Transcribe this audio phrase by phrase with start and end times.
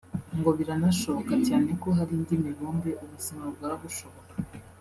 [0.37, 4.33] ngo biranashoboka cyane ko hari indi mibumbe ubuzima bwaba bushoboka